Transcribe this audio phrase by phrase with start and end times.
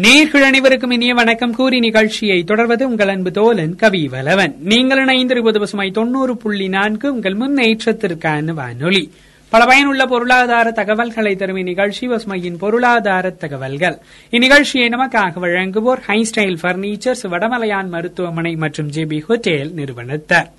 [0.00, 1.54] நேர்கள் அனைவருக்கும் இனிய வணக்கம்.
[1.54, 7.36] கூறி நிகழ்ச்சியை தொடர்வது உங்கள் அன்பு தோலன் கவி வலவன் நீங்கள் இணைந்திருப்பது பசுமை தொண்ணூறு புள்ளி நான்கு உங்கள்
[7.36, 9.10] முன்னேற்றத்திற்கான வானொலி.
[9.48, 13.98] பல பயனுள்ள பொருளாதார தகவல்களை தரும் இந்நிகழ்ச்சி பசுமையின் பொருளாதார தகவல்கள்.
[14.30, 20.50] இந்நிகழ்ச்சியை நமக்காக வழங்குவோர் ஹைஸ்டைல் பர்னிச்சர்ஸ் வடமலையான் மருத்துவமனை மற்றும் ஜேபி ஹோட்டேல் நிறுவனத்தார்.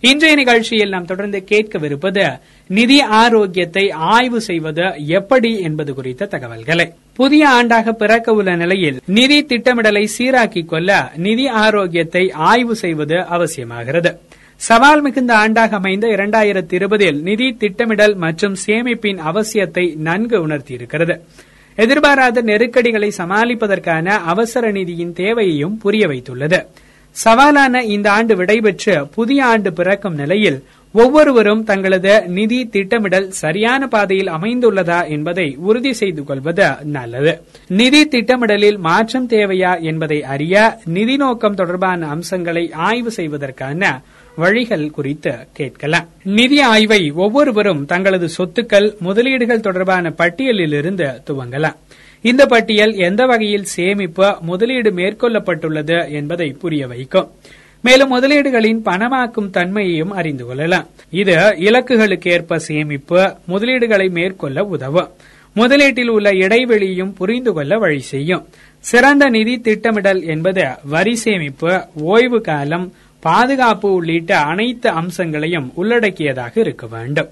[0.00, 6.92] இன்றைய நிகழ்ச்சியில் நாம் தொடர்ந்து கேட்கவிருப்பது நிதி ஆரோக்கியத்தை ஆய்வு செய்வது எப்படி என்பது குறித்த தகவல்களை.
[7.18, 14.10] புதிய ஆண்டாக பிறக்க உள்ள நிலையில் நிதி திட்டமிடலை சீராக்கிக் கொள்ள நிதி ஆரோக்கியத்தை ஆய்வு செய்வது அவசியமாகிறது.
[14.56, 21.16] சவால் மிகுந்த ஆண்டாக அமைந்த இரண்டாயிரத்தி இருபதில் நிதி திட்டமிடல் மற்றும் சேமிப்பின் அவசியத்தை நன்கு உணர்த்தியிருக்கிறது.
[21.76, 26.60] எதிர்பாராத நெருக்கடிகளை சமாளிப்பதற்கான அவசர நிதியின் தேவையையும் புரிய வைத்துள்ளது.
[27.24, 35.08] சவாலான இந்த ஆண்டு விடைபெற்று புதிய ஆண்டு பிறக்கும் நிலையில் ஒவ்வொருவரும் தங்களது நிதி திட்டமிடல் சரியான பாதையில் அமைந்துள்ளதா
[35.08, 37.40] என்பதை உறுதி செய்து கொள்வது நல்லது.
[37.68, 44.02] நிதி திட்டமிடலில் மாற்றம் தேவையா என்பதை அறிய நிதி நோக்கம் தொடர்பான அம்சங்களை ஆய்வு செய்வதற்கான
[44.36, 46.08] வழிகள் குறித்து கேட்கலாம்.
[46.24, 51.76] நிதி ஆய்வை ஒவ்வொருவரும் தங்களது சொத்துக்கள் முதலீடுகள் தொடர்பான பட்டியலிலிருந்து துவங்கலாம்.
[52.22, 57.30] இந்த பட்டியல் எந்த வகையில் சேமிப்பு முதலீடு மேற்கொள்ளப்பட்டுள்ளது என்பதை புரிய வைக்கும்.
[57.82, 60.86] மேலும் முதலீடுகளின் பணமாக்கும் தன்மையையும் அறிந்து கொள்ளலாம்.
[61.10, 65.10] இது இலக்குகளுக்கு ஏற்ப சேமிப்பு முதலீடுகளை மேற்கொள்ள உதவும்.
[65.54, 68.46] முதலீட்டில் உள்ள இடைவெளியும் புரிந்து கொள்ள வழி செய்யும்.
[68.78, 77.30] சிறந்த நிதி திட்டமிடல் என்பது வரி சேமிப்பு ஓய்வு காலம் பாதுகாப்பு உள்ளிட்ட அனைத்து அம்சங்களையும் உள்ளடக்கியதாக இருக்க வேண்டும்.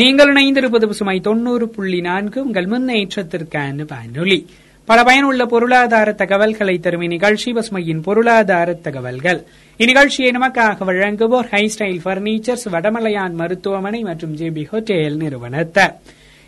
[0.00, 4.46] நீங்கள் இணைந்திருப்பது பசுமை தொண்ணூறு புள்ளி நான்கு உங்கள் முன்னேற்றத்திற்கான வானொலி.
[4.84, 9.40] பல பயனுள்ள பொருளாதார தகவல்களை தரும் இந்நிகழ்ச்சி பசுமையின் பொருளாதார தகவல்கள்.
[9.78, 15.94] இந்நிகழ்ச்சியை நமக்காக வழங்குவோர் ஹைஸ்டைல் பர்னிச்சர்ஸ் வடமலையான் மருத்துவமனை மற்றும் ஜேபி ஹோட்டேல் நிறுவனத்தார்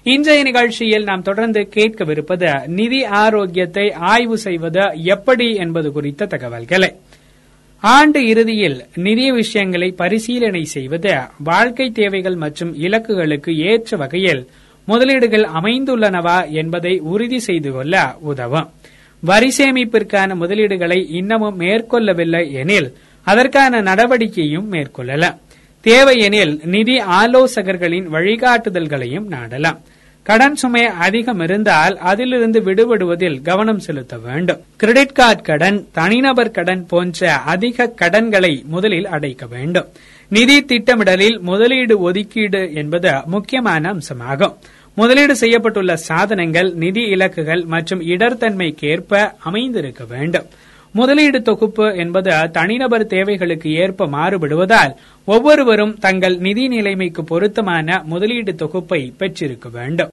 [0.03, 6.91] இன்றைய நிகழ்ச்சியில் நாம் தொடர்ந்து கேட்கவிருப்பது நிதி ஆரோக்கியத்தை ஆய்வு செய்வது எப்படி என்பது குறித்த தகவல்களை.
[7.83, 14.43] ஆண்டு இறுதியில் நிதி விஷயங்களை பரிசீலனை செய்வது வாழ்க்கை தேவைகள் மற்றும் இலக்குகளுக்கு ஏற்ற வகையில்
[14.85, 18.71] முதலீடுகள் அமைந்துள்ளனவா என்பதை உறுதி செய்து கொள்ள உதவும்.
[19.21, 25.39] வரி சேமிப்பிற்கான முதலீடுகளை இன்னமும் மேற்கொள்ளவில்லை எனில் அதற்கான நடவடிக்கையும் மேற்கொள்ளலாம்.
[25.81, 29.81] தேவையெனில் நிதி ஆலோசகர்களின் வழிகாட்டுதல்களையும் நாடலாம்.
[30.23, 34.61] கடன் சுமை அதிகம் இருந்தால் அதிலிருந்து விடுபடுவதில் கவனம் செலுத்த வேண்டும்.
[34.77, 39.89] கிரெடிட் கார்டு கடன் தனிநபர் கடன் போன்ற அதிக கடன்களை முதலில் அடைக்க வேண்டும்.
[40.29, 44.55] நிதி திட்டமிடலில் முதலீடு ஒதுக்கீடு என்பது முக்கியமான அம்சமாகும்.
[44.95, 50.47] முதலீடு செய்யப்பட்டுள்ள சாதனங்கள் நிதி இலக்குகள் மற்றும் இடர்தன்மைக்கேற்ப அமைந்திருக்க வேண்டும்.
[50.95, 54.95] முதலீடு தொகுப்பு என்பது தனிநபர் தேவைகளுக்கு ஏற்ப மாறுபடுவதால்
[55.25, 60.09] ஒவ்வொருவரும் தங்கள் நிதி நிலைமைக்கு பொருத்தமான முதலீடு தொகுப்பை பெற்றிருக்க வேண்டும்.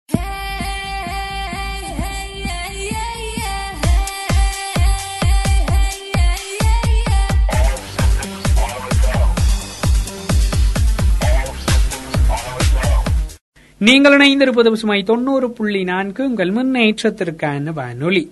[13.77, 16.23] நீங்கள் இணைந்திருப்பது சுமை தொண்ணூறு புள்ளி நான்கு.
[16.23, 18.31] உங்கள் முன்னேற்றத்திற்கான வானொலி.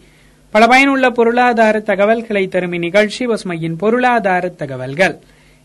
[0.52, 5.16] பல பயனுள்ள பொருளாதார தகவல்களை தரும் இந்நிகழ்ச்சி பசுமையின் பொருளாதார தகவல்கள்.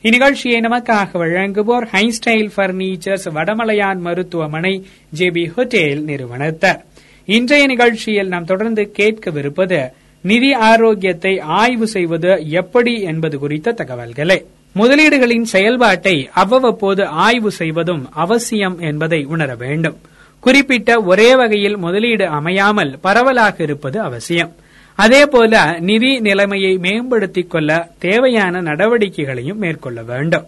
[0.02, 4.84] இந்நிகழ்ச்சியை நமக்காக வழங்குவோர் ஹைஸ்டைல் பர்னிச்சர்ஸ் வடமலையான் மருத்துவமனை
[5.18, 6.80] ஜேபி ஹோட்டேல் நிறுவனத்தர்
[7.26, 9.90] இன்றைய நிகழ்ச்சியில் நாம் தொடர்ந்து கேட்கவிருப்பது
[10.22, 14.44] நிதி ஆரோக்கியத்தை ஆய்வு செய்வது எப்படி என்பது குறித்த தகவல்களே.
[14.76, 19.96] முதலீடுகளின் செயல்பாட்டை அவ்வப்போது ஆய்வு செய்வதும் அவசியம் என்பதை உணர வேண்டும்.
[20.40, 24.52] குறிப்பிட்ட ஒரே வகையில் முதலீடு அமையாமல் பரவலாக இருப்பது அவசியம்.
[24.94, 30.46] அதேபோல நிதி நிலைமையை மேம்படுத்திக் கொள்ள தேவையான நடவடிக்கைகளையும் மேற்கொள்ள வேண்டும்.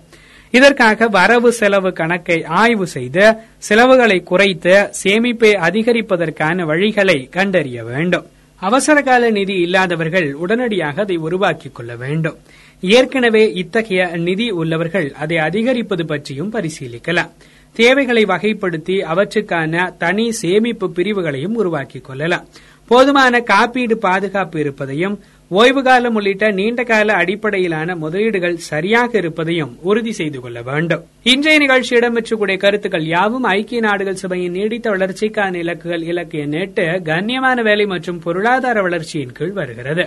[0.50, 8.26] இதற்காக வரவு செலவு கணக்கை ஆய்வு செய்து செலவுகளை குறைத்து சேமிப்பை அதிகரிப்பதற்கான வழிகளை கண்டறிய வேண்டும்.
[8.56, 12.36] அவசரகால நிதி இல்லாதவர்கள் உடனடியாக அதை உருவாக்கிக் கொள்ள வேண்டும்.
[12.80, 17.30] ஏற்கனவே இத்தகைய நிதி உள்ளவர்கள் அதை அதிகரிப்பது பற்றியும் பரிசீலிக்கலாம்.
[17.72, 22.44] தேவைகளை வகைப்படுத்தி அவற்றுக்கான தனி சேமிப்பு பிரிவுகளையும் உருவாக்கிக் கொள்ளலாம்.
[22.90, 25.16] போதுமான காப்பீடு பாதுகாப்பு இருப்பதையும்
[25.50, 31.02] ஓய்வு காலம் உள்ளிட்ட நீண்ட கால அடிப்படையிலான முதலீடுகள் சரியாக இருப்பதையும் உறுதி செய்து கொள்ள வேண்டும்.
[31.22, 37.86] இன்றைய நிகழ்ச்சி இடம்பெற்றக்கூடிய கருத்துக்கள் யாவும் ஐக்கிய நாடுகள் சபையின் நீடித்த வளர்ச்சிக்கான இலக்குகள் இலக்கிய நேட்டு கண்ணியமான வேலை
[37.86, 40.06] மற்றும் பொருளாதார வளர்ச்சியின் கீழ் வருகிறது.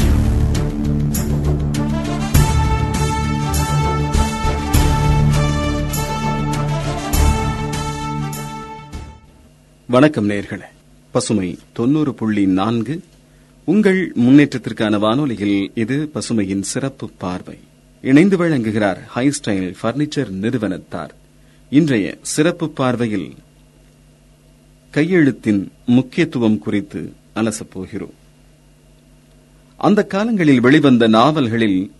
[9.91, 10.67] வணக்கம் நேர்களே.
[11.11, 13.03] பசுமை தொண்ணூறு புள்ளி நான்கு.
[13.63, 17.57] உங்கள் முன்னேற்றத்திற்கான வானொலியில் இது பசுமையின் சிறப்பு பார்வை.
[18.01, 21.09] இணைந்து வழங்குகிறார் ஹை ஸ்டைல் பர்னிச்சர் நிறுவனத்தார்.
[21.69, 23.33] இன்றைய சிறப்பு பார்வையில்
[24.93, 28.17] கையெழுத்தின் முக்கியத்துவம் குறித்து அலசப்போகிறோம்.
[29.77, 31.91] அந்த காலங்களில் வெளிவந்த நாவல்களில்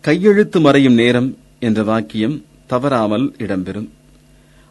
[0.00, 3.88] கையெழுத்து மறையும் நேரம் என்ற வாக்கியம் தவறாமல் இடம்பெறும்.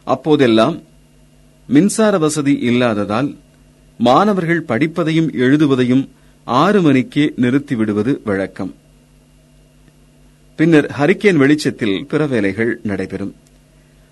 [0.04, 0.88] அப்போதெல்லாம்
[1.70, 3.36] மின்சார வசதி இல்லாததால்
[3.98, 6.08] மாணவர்கள் படிப்பதையும் எழுதுவதையும்
[6.44, 8.74] ஆறு மணிக்கே நிறுத்திவிடுவது வழக்கம்.
[10.56, 13.34] பின்னர் ஹரிக்கேன் வெளிச்சத்தில் பிற வேலைகள் நடைபெறும்.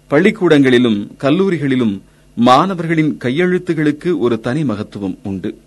[0.08, 2.00] பள்ளிக்கூடங்களிலும் கல்லூரிகளிலும்
[2.34, 5.58] மாணவர்களின் கையெழுத்துகளுக்கு ஒரு தனி மகத்துவம் உண்டு.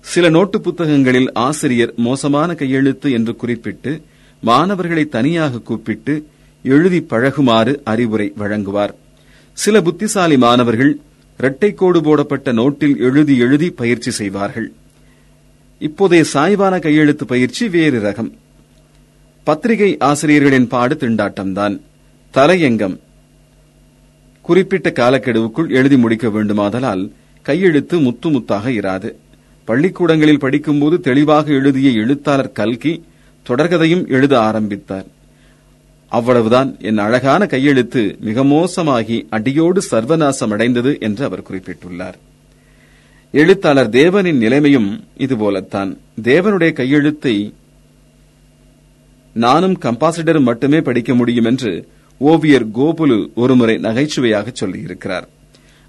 [0.00, 4.02] சில நோட்டு புத்தகங்களில் ஆசிரியர் மோசமான கையெழுத்து என்று குறிப்பிட்டு
[4.40, 6.26] மாணவர்களை தனியாக கூப்பிட்டு
[6.62, 8.94] எழுதி பழகுமாறு அறிவுரை வழங்குவார்.
[9.52, 11.00] சில புத்திசாலி மாணவர்கள்
[11.38, 14.72] இரட்டை கோடு போடப்பட்ட நோட்டில் எழுதி எழுதி பயிற்சி செய்வார்கள்.
[15.80, 18.32] இப்போதைய சாய்வான கையெழுத்து பயிற்சி வேறு ரகம்.
[19.44, 21.80] பத்திரிகை ஆசிரியர்களின் பாடு திண்டாட்டம்தான்.
[22.34, 22.98] தலையங்கம்.
[24.42, 27.10] குறிப்பிட்ட காலக்கெடுவுக்குள் எழுதி முடிக்க வேண்டுமாதலால்
[27.42, 29.14] கையெழுத்து முத்து முத்தாக இராது.
[29.64, 33.04] பள்ளிக்கூடங்களில் படிக்கும்போது தெளிவாக எழுதிய எழுத்தாளர் கல்கி
[33.48, 35.06] தொடர்கதையும் எழுத ஆரம்பித்தார்.
[36.16, 42.16] அவ்வளவுதான் என் அழகான கையெழுத்து மிக மோசமாகி அடியோடு சர்வநாசம் அடைந்தது என்று அவர் குறிப்பிட்டுள்ளார்.
[43.32, 45.90] எழுத்தாளர் தேவனின் நிலைமையும் இதுபோலத்தான்.
[46.22, 47.54] தேவனுடைய கையெழுத்தை
[49.32, 51.88] நானும் கம்பாசிடரும் மட்டுமே படிக்க முடியும் என்று
[52.18, 55.26] ஓவியர் கோபுலு ஒருமுறை நகைச்சுவையாக சொல்லியிருக்கிறார்.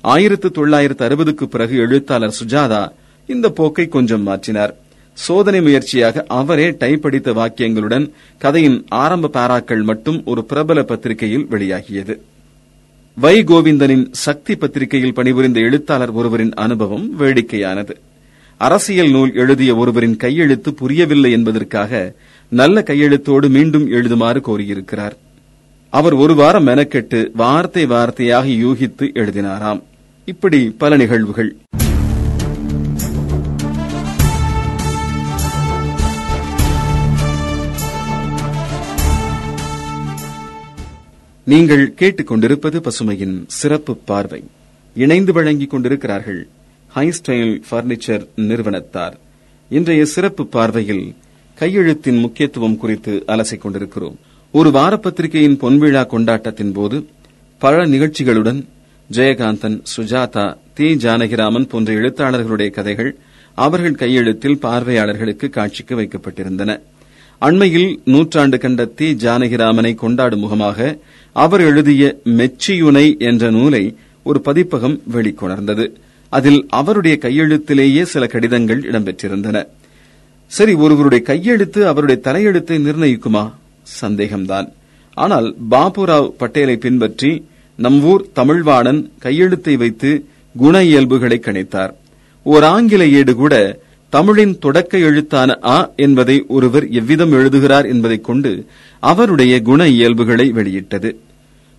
[0.02, 2.84] ஆயிரத்து தொள்ளாயிரத்து அறுபதுக்கு பிறகு எழுத்தாளர் சுஜாதா
[3.30, 4.74] இந்த போக்கை கொஞ்சம் மாற்றினார்.
[5.14, 12.20] சோதனை முயற்சியாக அவரே டைப் அடித்த வாக்கியங்களுடன் கதையின் ஆரம்ப பாராக்கள் மட்டும் ஒரு பிரபல பத்திரிகையில் வெளியாகியது.
[13.14, 17.90] வை கோவிந்தனின் சக்தி பத்திரிகையில் பணிபுரிந்த எழுத்தாளர் ஒருவரின் அனுபவம் வேடிக்கையானது.
[18.58, 22.14] அரசியல் நூல் எழுதிய ஒருவரின் கையெழுத்து புரியவில்லை என்பதற்காக
[22.50, 25.12] நல்ல கையெழுத்தோடு மீண்டும் எழுதுமாறு கோரியிருக்கிறார்.
[25.90, 29.82] அவர் ஒரு வாரம் மெனக்கெட்டு வார்த்தை வார்த்தையாக யூகித்து எழுதினாராம்.
[30.26, 31.56] இப்படி பல நிகழ்வுகள்.
[41.46, 44.44] நீங்கள் கேட்டுக்கொண்டிருப்பது பசுமையின் சிறப்பு பார்வை.
[44.96, 46.48] இணைந்து வழங்கிக் கொண்டிருக்கிறார்கள்
[46.96, 49.18] ஹைஸ்டைல் பர்னிச்சர் நிறுவனத்தார்.
[49.70, 51.16] இன்றைய சிறப்பு பார்வையில்
[51.60, 54.20] கையெழுத்தின் முக்கியத்துவம் குறித்து அலசிக் கொண்டிருக்கிறோம்.
[54.52, 57.08] ஒரு வாரப்பத்திரிகையின் பொன்விழா கொண்டாட்டத்தின் போது
[57.58, 58.66] பல நிகழ்ச்சிகளுடன்
[59.12, 60.96] ஜெயகாந்தன் சுஜாதா தி.
[60.96, 63.18] ஜானகிராமன் போன்ற எழுத்தாளர்களுடைய கதைகள்
[63.54, 66.80] அவர்கள் கையெழுத்தில் பார்வையாளர்களுக்கு காட்சிக்கு வைக்கப்பட்டிருந்தன.
[67.40, 69.08] அண்மையில் நூற்றாண்டு கண்ட தி.
[69.14, 70.98] ஜானகிராமனை கொண்டாடும் முகமாக
[71.36, 75.86] அவர் எழுதிய மெச்சியுனை என்ற நூலை ஒரு பதிப்பகம் வெளிக்கொணர்ந்தது.
[76.30, 79.66] அதில் அவருடைய கையெழுத்திலேயே சில கடிதங்கள் இடம்பெற்றிருந்தன.
[80.48, 83.44] சரி ஒருவருடைய கையெழுத்து அவருடைய தலையெழுத்தை நிர்ணயிக்குமா?
[84.02, 84.68] சந்தேகம்தான்.
[85.18, 90.26] ஆனால் பாபுராவ் பட்டேலை பின்பற்றி நம் ஊர் தமிழ்வாணன் கையெழுத்தை வைத்து
[90.56, 91.94] குண இயல்புகளை கணித்தார்.
[92.44, 93.56] ஓர் ஆங்கில ஏடு கூட
[94.14, 98.52] தமிழின் தொடக்க எழுத்தான அ என்பதை ஒருவர் எவ்விதம் எழுதுகிறார் என்பதைக் கொண்டு
[99.04, 101.10] அவருடைய குண இயல்புகளை வெளியிட்டது.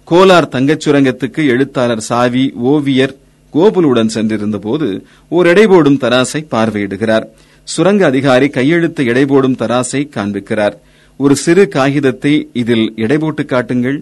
[0.09, 3.14] கோலார் தங்கச் சுரங்கத்துக்கு எழுத்தாளர் சாவி ஓவியர்
[3.55, 4.88] கோபுலுடன் சென்றிருந்தபோது
[5.29, 7.26] ஓர் எடைபோடும் தராசை பார்வையிடுகிறார்.
[7.69, 10.75] சுரங்க அதிகாரி கையெழுத்து எடைபோடும் தராசை காண்பிக்கிறார்.
[11.21, 13.99] ஒரு சிறு காகிதத்தை இதில் எடைபோட்டு காட்டுங்கள்.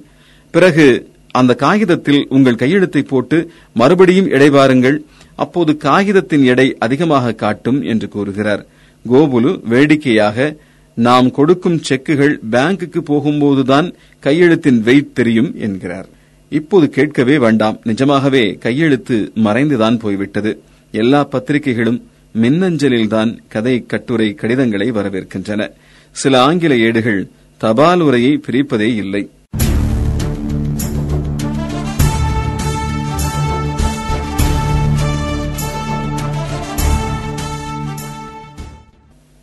[0.54, 0.86] பிறகு
[1.34, 3.38] அந்த காகிதத்தில் உங்கள் கையெழுத்தை போட்டு
[3.74, 4.96] மறுபடியும் எடை பாருங்கள்
[5.36, 8.66] அப்போது காகிதத்தின் எடை அதிகமாக காட்டும் என்று கூறுகிறார்.
[9.10, 10.56] கோபுலு வேடிக்கையாக
[10.94, 16.08] நாம் கொடுக்கும் செக்குகள் பேங்குக்கு போகும்போதுதான் கையெழுத்தின் வெயிட் தெரியும் என்கிறார்.
[16.48, 17.80] இப்போது கேட்கவே வேண்டாம்.
[17.84, 20.60] நிஜமாகவே கையெழுத்து மறைந்துதான் போய்விட்டது.
[20.90, 22.06] எல்லா பத்திரிகைகளும்
[22.40, 25.70] மின்னஞ்சலில்தான் கதை கட்டுரை கடிதங்களை வரவேற்கின்றன.
[26.10, 29.30] சில ஆங்கில ஏடுகள் தபால் உரையை பிரிப்பதே இல்லை.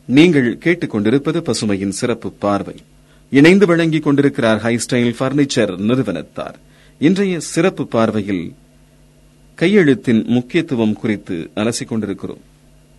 [0.10, 2.75] நீங்கள் கேட்டுக்கொண்டிருப்பது பசுமையின் சிறப்பு பார்வை.
[3.30, 6.56] இணைந்து வழங்கிக் கொண்டிருக்கிறார் ஹைஸ்டைல் பர்னிச்சர் நிறுவனத்தார்.
[7.00, 8.54] இன்றைய சிறப்பு பார்வையில்
[9.58, 12.38] கையெழுத்தின் முக்கியத்துவம் குறித்து அலசிக் கொண்டிருக்கிறோம்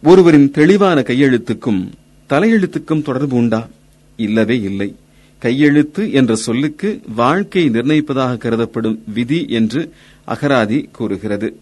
[0.02, 1.88] ஒருவரின் தெளிவான கையெழுத்துக்கும்
[2.28, 3.68] தலையெழுத்துக்கும் தொடர்பு உண்டா?
[4.16, 4.96] இல்லவே இல்லை.
[5.38, 9.92] கையெழுத்து என்ற சொல்லுக்கு வாழ்க்கை நிர்ணயிப்பதாக கருதப்படும் விதி என்று
[10.26, 11.56] அகராதி கூறுகிறது.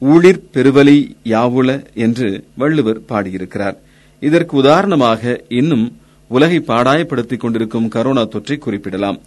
[0.00, 3.80] ஊழிற் பெருவலி யாவுல என்று வள்ளுவர் பாடியிருக்கிறார்.
[4.20, 5.96] இதற்கு உதாரணமாக இன்னும்
[6.28, 9.18] உலகை பாடாயப்படுத்திக் கொண்டிருக்கும் கரோனா தொற்றை குறிப்பிடலாம்.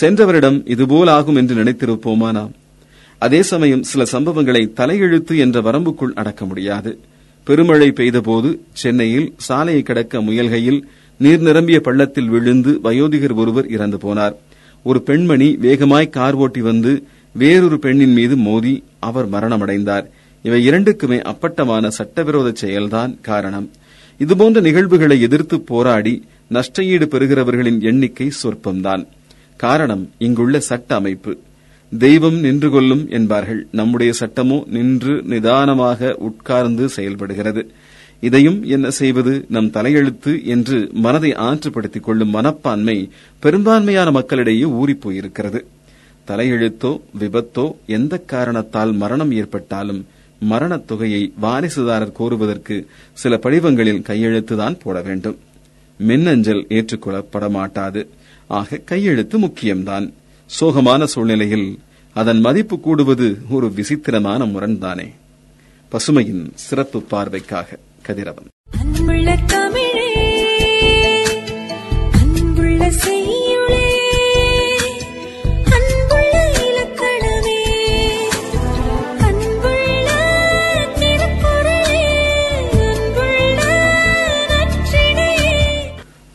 [0.00, 2.50] சென்றவரிடம் இதுபோல் ஆகும் என்று நினைத்திருப்போமானா
[3.18, 6.98] அதே சமயம் சில சம்பவங்களை தலையெழுத்து என்ற வரம்புக்குள் அடக்க முடியாது.
[7.44, 10.80] பெருமழை பெய்தபோது சென்னையில் சாலையை கடக்க முயல்கையில்
[11.16, 14.36] நீர் நிரம்பிய பள்ளத்தில் விழுந்து வயோதிகர் ஒருவர் இறந்து போனார்.
[14.82, 16.92] ஒரு பெண்மணி வேகமாய் கார் ஓட்டி வந்து
[17.32, 20.06] வேறொரு பெண்ணின் மீது மோதி அவர் மரணமடைந்தார்.
[20.42, 23.70] இவை இரண்டுக்குமே அப்பட்டமான சட்டவிரோத செயல்தான் காரணம்.
[24.20, 26.12] இதுபோன்ற நிகழ்வுகளை எதிர்த்து போராடி
[26.52, 29.06] நஷ்டஈடு பெறுகிறவர்களின் எண்ணிக்கை சொற்பம்தான்.
[29.56, 31.32] காரணம் இங்குள்ள சட்ட அமைப்பு.
[31.92, 33.66] தெய்வம் நின்று கொள்ளும் என்பார்கள்.
[33.70, 37.62] நம்முடைய சட்டமோ நின்று நிதானமாக உட்கார்ந்து செயல்படுகிறது.
[38.20, 39.44] இதையும் என்ன செய்வது?
[39.48, 42.98] நம் தலையெழுத்து என்று மனதை ஆற்றுப்படுத்திக் கொள்ளும் மனப்பான்மை
[43.40, 45.62] பெரும்பான்மையான மக்களிடையே ஊறிப்போயிருக்கிறது
[46.28, 50.06] தலையெழுத்தோ விபத்தோ எந்த காரணத்தால் மரணம் ஏற்பட்டாலும்
[50.40, 55.38] மரணத் தொகையை வாரிசுதாரர் கோருவதற்கு சில படிவங்களில் கையெழுத்துதான் போட வேண்டும்.
[55.96, 58.08] மின்னஞ்சல் ஏற்றுக்கொள்ளப்பட மாட்டாது
[58.46, 60.12] ஆக கையெழுத்து முக்கியம்தான்.
[60.60, 61.78] சோகமான சூழ்நிலையில்
[62.14, 65.12] அதன் மதிப்பு கூடுவது ஒரு விசித்திரமான முரண்தானே.
[65.92, 68.46] பசுமையின் சிறப்பு பார்வைக்காக கதிரவன்.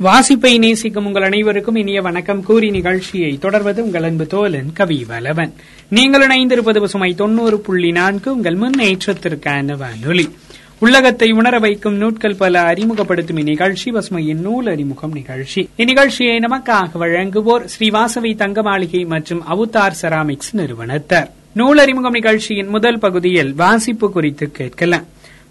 [0.03, 2.43] வாசிப்பை நேசிக்கும் உங்கள் அனைவருக்கும் இனிய வணக்கம்.
[2.43, 5.53] கூறி நிகழ்ச்சியை தொடர்வது உங்கள் அன்பு தோலன் கவி வலவன்.
[5.89, 10.29] நீங்கள் இணைந்திருப்பது பசுமை தொண்ணூறு புள்ளி நான்கு உங்கள் முன்னேற்றத்திற்கான வானொலி.
[10.79, 15.69] உள்ளகத்தை உணர வைக்கும் நூட்கள் பல அறிமுகப்படுத்தும் இந்நிகழ்ச்சி பசுமையின் நூல் அறிமுகம் நிகழ்ச்சி.
[15.77, 21.29] இந்நிகழ்ச்சியை நமக்காக வழங்குவோர் ஸ்ரீவாசவி தங்க மாளிகை மற்றும் அவுதார் செராமிக்ஸ் நிறுவனத்தர்.
[21.53, 25.05] நூல் அறிமுகம் நிகழ்ச்சியின் முதல் பகுதியில் வாசிப்பு குறித்து கேட்கலாம்.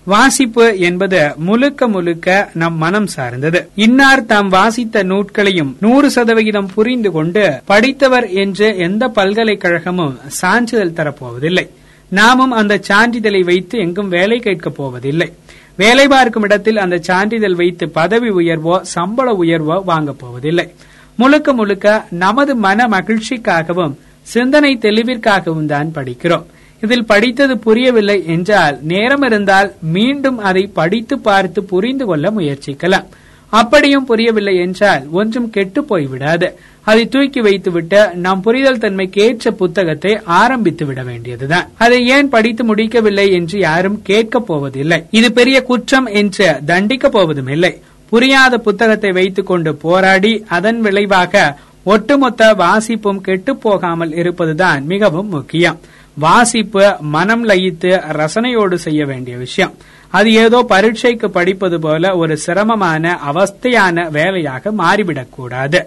[0.05, 3.69] வாசிப்பு என்பது முழுக்க முழுக்க நம் மனம் சார்ந்தது.
[3.75, 11.69] இன்னார் தாம் வாசித்த நூட்களையும் நூறு சதவிகிதம் புரிந்து கொண்டு படித்தவர் என்று எந்த பல்கலைக்கழகமும் சான்றிதழ் தரப்போவதில்லை.
[12.09, 15.33] நாமும் அந்த சான்றிதழை வைத்து எங்கும் வேலை கேட்கப் போவதில்லை.
[15.77, 20.73] வேலை பார்க்கும் இடத்தில் அந்த சான்றிதழ் வைத்து பதவி உயர்வோ சம்பள உயர்வோ வாங்கப் போவதில்லை.
[21.17, 26.45] முழுக்க முழுக்க நமது மன மகிழ்ச்சிக்காகவும் சிந்தனை தெளிவிற்காகவும் தான் படிக்கிறோம்.
[26.85, 33.07] இதில் படித்தது புரியவில்லை என்றால் நேரம் இருந்தால் மீண்டும் அதை படித்து பார்த்து புரிந்து கொள்ள முயற்சிக்கலாம்.
[33.53, 36.49] அப்படியும் புரியவில்லை என்றால் ஒன்றும் கெட்டு போய்விடாது.
[36.83, 41.69] அதை தூக்கி வைத்துவிட்டு நாம் புரிதல் தன்மைக்கு ஏற்ற புத்தகத்தை ஆரம்பித்து விட வேண்டியதுதான்.
[41.79, 44.99] அதை ஏன் படித்து முடிக்கவில்லை என்று யாரும் கேட்கப் போவதில்லை.
[45.11, 47.73] இது பெரிய குற்றம் என்று தண்டிக்கப் போவதும் இல்லை.
[48.13, 51.45] புரியாத புத்தகத்தை வைத்துக்கொண்டு போராடி அதன் விளைவாக
[51.85, 55.81] ஒட்டுமொத்த வாசிப்பும் கெட்டுப் போகாமல் இருப்பதுதான் மிகவும் முக்கியம்.
[56.15, 59.73] வாசிப்பு மனம் லயித்து ரசனையோடு செய்ய வேண்டிய விஷயம்.
[60.11, 65.85] அது ஏதோ பரீட்சைக்கு படிப்பது போல ஒரு சிரமமான அவஸ்தையான வேலையாக மாறிவிடக்கூடாது.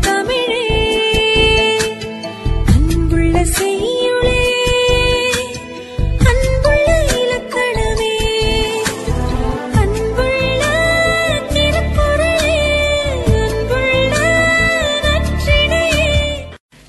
[0.00, 0.43] தமிழ்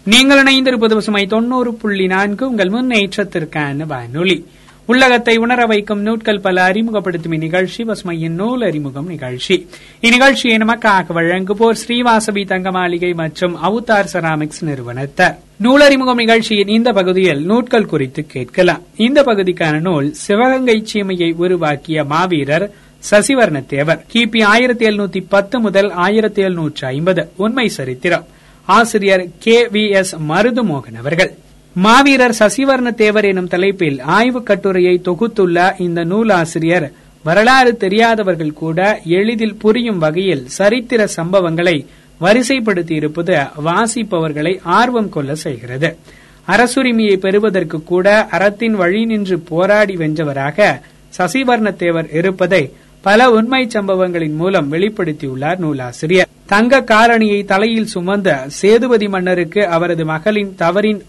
[0.05, 2.49] நீங்கள் இணைந்திருப்பது பசுமை தொண்ணூறு புள்ளி நான்கு.
[2.49, 4.45] உங்கள் முன்னேற்றத்திற்கான வானொலி.
[4.85, 9.67] உள்ளகத்தை உணர வைக்கும் நூட்கள் பல அறிமுகப்படுத்தும் இந்நிகழ்ச்சி பசுமையின் நூல் அறிமுகம் நிகழ்ச்சி.
[10.01, 15.35] இந்நிகழ்ச்சியை நமக்காக வழங்குவோர் ஸ்ரீவாசவி தங்க மாளிகை மற்றும் அவுதார் செராமிக்ஸ் நிறுவனத்தர்.
[15.63, 18.81] நூலறிமுகம் நிகழ்ச்சியின் இந்த பகுதியில் நூட்கள் குறித்து கேட்கலாம்.
[18.95, 22.71] இந்த பகுதிக்கான நூல் சிவகங்கை சீமையை உருவாக்கிய மாவீரர்
[23.11, 27.29] சசிவர்ண தேவர் கிபி ஆயிரத்தி எழுநூத்தி பத்து முதல் ஆயிரத்தி எழுநூற்று ஐம்பது.
[27.35, 28.25] உண்மை சரித்திரம்.
[28.65, 31.31] ஆசிரியர் கே வி எஸ் மருதுமோகன் அவர்கள்.
[31.73, 36.91] மாவீரர் சசிவர்ண தேவர் எனும் தலைப்பில் ஆய்வுக் கட்டுரையை தொகுத்துள்ள இந்த நூலாசிரியர்
[37.23, 41.85] வரலாறு தெரியாதவர்கள் கூட எளிதில் புரியும் வகையில் சரித்திர சம்பவங்களை
[42.21, 45.97] வரிசைப்படுத்தியிருப்பது வாசிப்பவர்களை ஆர்வம் கொள்ள செய்கிறது.
[46.47, 50.81] அரசுரிமையை பெறுவதற்கு கூட அறத்தின் வழி நின்று போராடி வென்றவராக
[51.17, 52.73] சசிவர்ணத்தேவர் இருப்பதை
[53.07, 56.27] பல உண்மை சம்பவங்களின் மூலம் வெளிப்படுத்தியுள்ளார் நூலாசிரியர்.
[56.45, 61.01] தங்க காரணியை தலையில் சுமந்த சேதுபதி மன்னருக்கு அவரது மகளின் தவறின்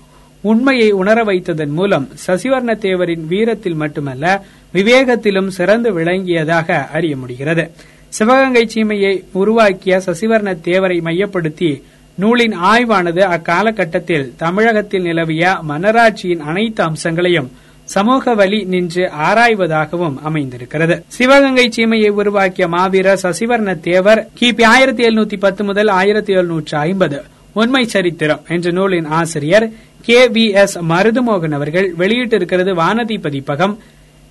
[0.43, 7.71] உண்மையை உணர வைத்ததன் மூலம் சசிவர்ண தேவரின் வீரத்தில் மட்டுமல்ல விவேகத்திலும் சிறந்து விளங்கியதாக அறிய முடிகிறது.
[8.09, 11.83] சிவகங்கை சீமையை உருவாக்கிய சசிவர்ண தேவரை மையப்படுத்தி
[12.19, 17.51] நூலின் ஆய்வானது அக்காலகட்டத்தில் தமிழகத்தில் நிலவிய மன்னராட்சியின் அனைத்து அம்சங்களையும்
[17.95, 21.05] சமூக வழி நின்று ஆராய்வதாகவும் அமைந்திருக்கிறது.
[21.17, 27.19] சிவகங்கை சீமையை உருவாக்கிய மாவீரர் சசிவர்ண தேவர் கிபி ஆயிரத்தி எழுநூத்தி பத்து முதல் ஆயிரத்தி எழுநூற்று ஐம்பது
[27.53, 29.67] உண்மை சரித்திரம் என்ற நூலின் ஆசிரியர்
[30.07, 33.79] கே வி எஸ் மருதுமோகன் அவர்கள் வெளியிட்டிருக்கிறது வானதி பதிப்பகம்.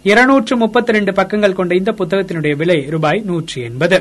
[0.04, 4.00] இருநூற்று முப்பத்தி ரெண்டு பக்கங்கள் கொண்ட இந்த புத்தகத்தினுடைய விலை ரூபாய் நூற்றி எண்பது.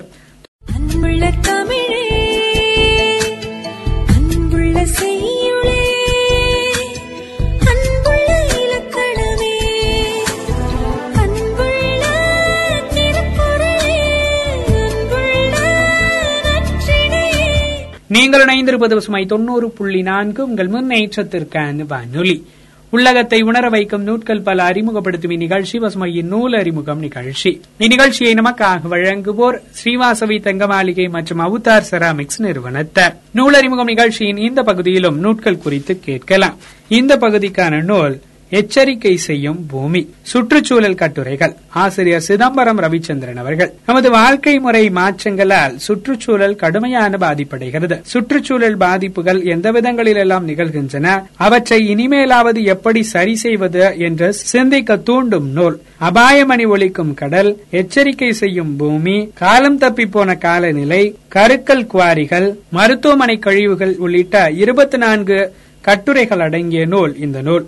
[18.14, 20.44] நீங்கள் இணைந்திருப்பது பசுமை தொண்ணூறு புள்ளி நான்கு.
[20.44, 22.46] உங்கள் முன்னேற்றத்திற்கான வானொலி.
[22.90, 27.60] உள்ளகத்தை உணர வைக்கும் நூட்கள் பல அறிமுகப்படுத்தும் இந்நிகழ்ச்சி பசுமையின் நூல் அறிமுகம் நிகழ்ச்சி.
[27.78, 35.58] இந்நிகழ்ச்சியை நமக்காக வழங்குவோர் ஸ்ரீவாசவி தங்கமாளிகை மற்றும் அவுதார் செராமிக்ஸ் நிறுவனத்தார் நூல் அறிமுகம் நிகழ்ச்சியின் இந்த பகுதியிலும் நூட்கள்
[35.58, 36.56] குறித்து கேட்கலாம்.
[36.88, 38.20] இந்த பகுதிக்கான நூல்
[38.58, 40.00] எச்சரிக்கை செய்யும் பூமி.
[40.22, 41.54] சுற்றுச்சூழல் கட்டுரைகள்.
[41.68, 43.72] ஆசிரியர் சிதம்பரம் ரவிச்சந்திரன் அவர்கள்.
[43.86, 48.00] நமது வாழ்க்கை முறை மாற்றங்களால் சுற்றுச்சூழல் கடுமையான பாதிப்படைகிறது.
[48.02, 51.22] சுற்றுச்சூழல் பாதிப்புகள் எந்த விதங்களிலெல்லாம் நிகழ்கின்றன?
[51.36, 55.80] அவற்றை இனிமேலாவது எப்படி சரி செய்வது என்று சிந்திக்க தூண்டும் நூல்.
[56.00, 64.50] அபாயமணி ஒழிக்கும் கடல் எச்சரிக்கை செய்யும் பூமி காலம் தப்பி போன காலநிலை கருக்கல் குவாரிகள் மருத்துவமனை கழிவுகள் உள்ளிட்ட
[64.50, 67.18] இருபத்தி நான்கு கட்டுரைகள் அடங்கிய நூல்.
[67.18, 67.66] இந்த நூல்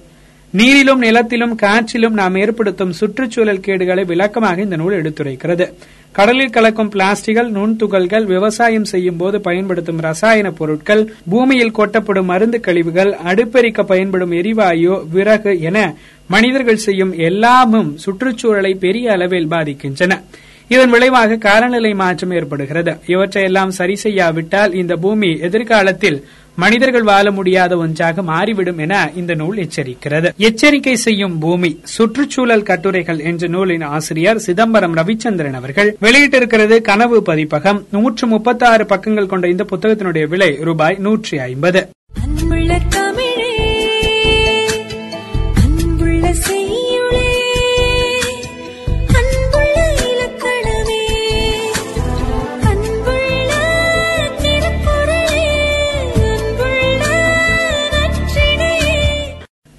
[0.55, 5.73] நீரிலும் நிலத்திலும் காற்றிலும் நாம் ஏற்படுத்தும் சுற்றுச்சூழல் கேடுகளை விளக்கமாக இந்த நூல் எடுத்துரைக்கிறது.
[6.13, 13.83] கடலில் கலக்கும் பிளாஸ்டிகள் நுண்துகள்கள் விவசாயம் செய்யும் போது பயன்படுத்தும் ரசாயன பொருட்கள் பூமியில் கொட்டப்படும் மருந்து கழிவுகள் அடுப்பெரிக்க
[13.83, 15.95] பயன்படும் எரிவாயு விறகு என
[16.29, 20.21] மனிதர்கள் செய்யும் எல்லாமும் சுற்றுச்சூழலை பெரிய அளவில் பாதிக்கின்றன.
[20.69, 22.97] இதன் விளைவாக காலநிலை மாற்றம் ஏற்படுகிறது.
[23.07, 26.25] இவற்றையெல்லாம் சரி செய்யாவிட்டால் இந்த பூமி எதிர்காலத்தில்
[26.57, 30.35] மனிதர்கள் வாழ முடியாத ஒன்றாக மாறிவிடும் என இந்த நூல் எச்சரிக்கிறது.
[30.37, 35.97] எச்சரிக்கை செய்யும் பூமி சுற்றுச்சூழல் கட்டுரைகள் என்ற நூலின் ஆசிரியர் சிதம்பரம் ரவிச்சந்திரன் அவர்கள்.
[36.01, 37.87] வெளியிட்டிருக்கிறது கனவு பதிப்பகம்.
[37.91, 41.89] நூற்று முப்பத்தாறு பக்கங்கள் கொண்ட இந்த புத்தகத்தினுடைய விலை ரூபாய் நூற்றி ஐம்பது.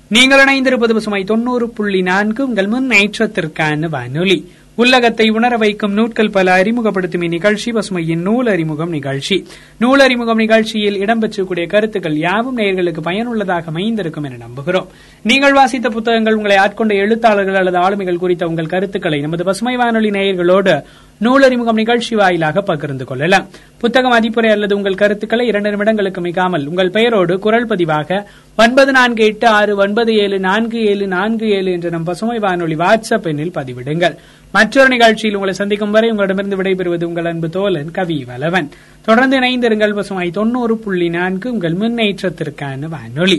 [0.10, 2.48] நீங்கள் இணைந்திருப்பது பசுமை தொண்ணூறு புள்ளி நான்கு.
[2.48, 4.52] உங்கள் முன்னேற்றத்திற்கான வானொலி.
[4.78, 9.48] உள்ளகத்தை உணர வைக்கும் நூட்கள் பல அறிமுகப்படுத்தும் இந்நிகழ்ச்சி பசுமையின் நூல் அறிமுகம் நிகழ்ச்சி.
[9.80, 14.86] நூல் அறிமுகம் நிகழ்ச்சியில் இடம்பெற்றக்கூடிய கருத்துக்கள் யாவும் நேயர்களுக்கு பயனுள்ளதாக அமைந்திருக்கும் என நம்புகிறோம்.
[15.24, 20.84] நீங்கள் வாசித்த புத்தகங்கள் உங்களை ஆட்கொண்ட எழுத்தாளர்கள் அல்லது ஆளுமைகள் குறித்த உங்கள் கருத்துக்களை நமது பசுமை வானொலி நேயர்களோடு
[21.24, 23.48] நூலறிமுகம் நிகழ்ச்சி வாயிலாக பகிர்ந்து கொள்ளலாம்.
[23.78, 28.26] புத்தகம் மதிப்புரை அல்லது உங்கள் கருத்துக்களை இரண்டு நிமிடங்களுக்கு மிகாமல் உங்கள் பெயரோடு குரல் பதிவாக
[28.58, 33.28] ஒன்பது நான்கு எட்டு ஆறு ஒன்பது ஏழு நான்கு ஏழு நான்கு ஏழு என்ற நம் பசுமை வானொலி வாட்ஸ்அப்
[33.32, 34.16] எண்ணில் பதிவிடுங்கள்.
[34.52, 38.70] மற்றொரு நிகழ்ச்சியில் உங்களை சந்திக்கும் வரை உங்களிடமிருந்து விடைபெறுவது உங்கள் அன்பு தோழன் கவி வலவன்.
[39.02, 43.36] தொடர்ந்து இணைந்திருங்கள் பசுமை தொண்ணூறு புள்ளி நான்கு உங்கள் முன்னேற்றத்திற்கான வானொலி.